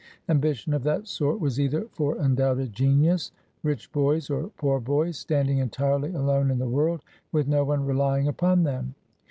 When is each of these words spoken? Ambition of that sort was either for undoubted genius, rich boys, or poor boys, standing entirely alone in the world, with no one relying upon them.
Ambition 0.27 0.73
of 0.73 0.81
that 0.81 1.07
sort 1.07 1.39
was 1.39 1.59
either 1.59 1.85
for 1.91 2.17
undoubted 2.17 2.73
genius, 2.73 3.31
rich 3.61 3.91
boys, 3.91 4.31
or 4.31 4.49
poor 4.57 4.79
boys, 4.79 5.15
standing 5.15 5.59
entirely 5.59 6.11
alone 6.11 6.49
in 6.49 6.57
the 6.57 6.67
world, 6.67 7.01
with 7.31 7.47
no 7.47 7.63
one 7.63 7.85
relying 7.85 8.27
upon 8.27 8.63
them. 8.63 8.95